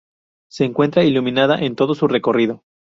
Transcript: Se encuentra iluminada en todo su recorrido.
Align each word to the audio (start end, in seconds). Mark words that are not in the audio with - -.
Se 0.49 0.65
encuentra 0.65 1.03
iluminada 1.03 1.59
en 1.59 1.75
todo 1.75 1.93
su 1.93 2.07
recorrido. 2.07 2.63